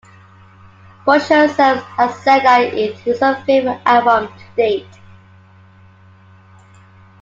Bush 1.05 1.27
herself 1.27 1.83
has 1.91 2.15
said 2.23 2.39
that 2.39 2.73
it 2.73 3.05
was 3.05 3.19
her 3.19 3.35
favourite 3.45 3.79
album 3.85 4.29
to 4.35 4.43
date. 4.57 4.99